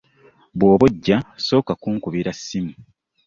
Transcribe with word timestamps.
Bw'oba 0.57 0.83
ojja 0.87 1.17
osooka 1.37 1.73
kunkubira 1.81 2.31
ssimu. 2.37 2.73